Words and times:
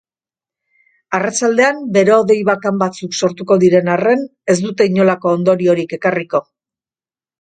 Arratsaldean, 1.17 1.83
bero-hodei 1.97 2.37
bakan 2.49 2.81
batzuk 2.85 3.13
sortuko 3.19 3.59
diren 3.65 3.93
arren 3.97 4.25
ez 4.55 4.59
dute 4.65 4.89
inolako 4.93 5.35
ondoriorik 5.41 5.95
ekarriko. 5.99 6.43